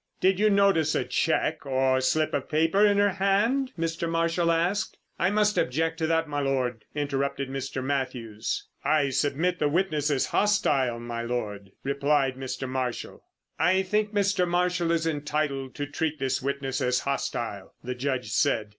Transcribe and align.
"Did 0.19 0.39
you 0.39 0.49
notice 0.49 0.95
a 0.95 1.03
cheque 1.05 1.63
or 1.63 2.01
slip 2.01 2.33
of 2.33 2.49
paper—in 2.49 2.97
her 2.97 3.11
hand?" 3.11 3.71
Mr. 3.77 4.09
Marshall 4.09 4.51
asked. 4.51 4.97
"I 5.19 5.29
must 5.29 5.59
object 5.59 5.99
to 5.99 6.07
that, 6.07 6.23
m' 6.23 6.31
Lord," 6.43 6.85
interrupted 6.95 7.51
Mr. 7.51 7.83
Mathews. 7.83 8.65
"I 8.83 9.11
submit 9.11 9.59
the 9.59 9.69
witness 9.69 10.09
is 10.09 10.25
hostile, 10.25 10.95
m' 10.95 11.29
Lord," 11.29 11.73
replied 11.83 12.35
Mr. 12.35 12.67
Marshall. 12.67 13.23
"I 13.59 13.83
think 13.83 14.11
Mr. 14.11 14.47
Marshall 14.47 14.89
is 14.91 15.05
entitled 15.05 15.75
to 15.75 15.85
treat 15.85 16.17
this 16.17 16.41
witness 16.41 16.81
as 16.81 17.01
hostile," 17.01 17.75
the 17.83 17.93
Judge 17.93 18.31
said. 18.31 18.69